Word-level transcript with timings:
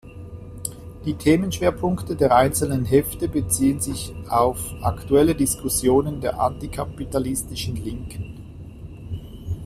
Die 1.05 1.13
Themenschwerpunkte 1.13 2.15
der 2.15 2.35
einzelnen 2.35 2.85
Hefte 2.85 3.29
beziehen 3.29 3.79
sich 3.79 4.15
auf 4.29 4.59
aktuelle 4.81 5.35
Diskussionen 5.35 6.19
der 6.21 6.39
antikapitalistischen 6.39 7.75
Linken. 7.75 9.59